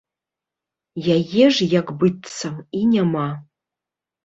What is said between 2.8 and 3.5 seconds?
і няма!